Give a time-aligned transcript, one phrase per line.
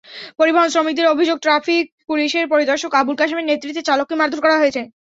[0.39, 4.81] পরিবহন-শ্রমিকদের অভিযোগ, ট্রাফিক পুলিশের পরিদর্শক আবুল কাশেমের নেতৃত্বে চালককে মারধর করা হয়েছে।